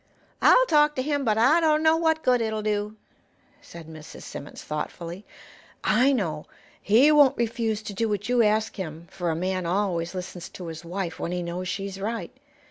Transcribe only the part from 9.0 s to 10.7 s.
for a man always listens to